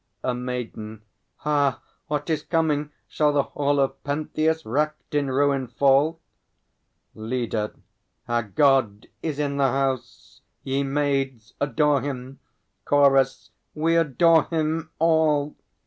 _A 0.27 0.33
MAIDEN. 0.33 1.03
Ha! 1.35 1.79
what 2.07 2.27
is 2.31 2.41
coming? 2.41 2.89
Shall 3.07 3.33
the 3.33 3.43
hall 3.43 3.79
Of 3.79 4.03
Pentheus 4.03 4.65
racked 4.65 5.13
in 5.13 5.29
ruin 5.29 5.67
fall? 5.67 6.19
LEADER. 7.13 7.75
Our 8.27 8.41
God 8.41 9.05
is 9.21 9.37
in 9.37 9.57
the 9.57 9.69
house! 9.71 10.41
Ye 10.63 10.81
maids 10.81 11.53
adore 11.61 12.01
Him! 12.01 12.39
CHORUS. 12.83 13.51
We 13.75 13.95
adore 13.95 14.45
Him 14.45 14.89
all! 14.97 15.55